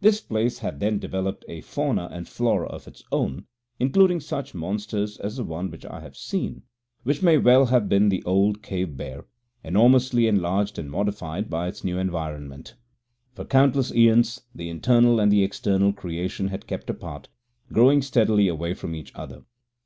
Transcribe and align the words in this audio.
This 0.00 0.22
place 0.22 0.60
had 0.60 0.80
then 0.80 0.98
developed 0.98 1.44
a 1.46 1.60
fauna 1.60 2.08
and 2.10 2.26
flora 2.26 2.68
of 2.70 2.88
its 2.88 3.04
own, 3.12 3.44
including 3.78 4.18
such 4.18 4.54
monsters 4.54 5.18
as 5.18 5.36
the 5.36 5.44
one 5.44 5.70
which 5.70 5.84
I 5.84 6.00
had 6.00 6.16
seen, 6.16 6.62
which 7.02 7.22
may 7.22 7.36
well 7.36 7.66
have 7.66 7.86
been 7.86 8.08
the 8.08 8.22
old 8.22 8.62
cave 8.62 8.96
bear, 8.96 9.26
enormously 9.62 10.26
enlarged 10.26 10.78
and 10.78 10.90
modified 10.90 11.50
by 11.50 11.68
its 11.68 11.84
new 11.84 11.98
environment. 11.98 12.76
For 13.34 13.44
countless 13.44 13.92
aeons 13.92 14.40
the 14.54 14.70
internal 14.70 15.20
and 15.20 15.30
the 15.30 15.44
external 15.44 15.92
creation 15.92 16.48
had 16.48 16.66
kept 16.66 16.88
apart, 16.88 17.28
growing 17.70 18.00
steadily 18.00 18.48
away 18.48 18.72
from 18.72 18.94
each 18.94 19.14
other. 19.14 19.42